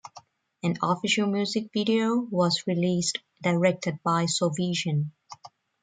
An 0.63 0.77
official 0.81 1.27
music 1.27 1.69
video 1.71 2.15
was 2.21 2.63
released 2.65 3.19
directed 3.43 4.01
by 4.01 4.23
Soulvizion. 4.25 5.11